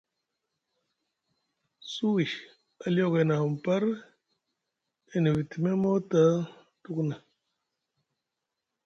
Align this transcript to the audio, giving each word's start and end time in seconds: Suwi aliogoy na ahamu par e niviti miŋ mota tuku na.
Suwi 1.91 2.25
aliogoy 2.85 3.23
na 3.25 3.33
ahamu 3.35 3.57
par 3.65 3.83
e 5.13 5.15
niviti 5.21 5.55
miŋ 5.63 5.77
mota 5.83 6.21
tuku 6.81 7.03
na. 7.09 7.15